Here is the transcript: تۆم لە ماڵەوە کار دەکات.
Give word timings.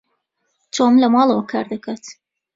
تۆم 0.73 0.93
لە 1.01 1.07
ماڵەوە 1.13 1.43
کار 1.51 1.65
دەکات. 1.71 2.03